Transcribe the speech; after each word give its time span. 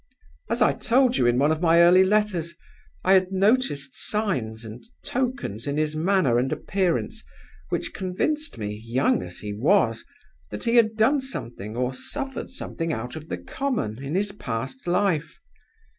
As 0.49 0.63
I 0.63 0.73
told 0.73 1.17
you 1.17 1.27
in 1.27 1.37
one 1.37 1.51
of 1.51 1.61
my 1.61 1.79
early 1.79 2.03
letters, 2.03 2.55
I 3.03 3.13
had 3.13 3.31
noticed 3.31 3.93
signs 3.93 4.65
and 4.65 4.83
tokens 5.03 5.67
in 5.67 5.77
his 5.77 5.95
manner 5.95 6.39
and 6.39 6.51
appearance 6.51 7.23
which 7.69 7.93
convinced 7.93 8.57
me, 8.57 8.73
young 8.83 9.21
as 9.21 9.37
he 9.37 9.53
was, 9.53 10.03
that 10.49 10.63
he 10.63 10.77
had 10.77 10.97
done 10.97 11.21
something 11.21 11.77
or 11.77 11.93
suffered 11.93 12.49
something 12.49 12.91
out 12.91 13.15
of 13.15 13.27
the 13.29 13.37
common 13.37 14.03
in 14.03 14.15
his 14.15 14.31
past 14.31 14.87
life. 14.87 15.37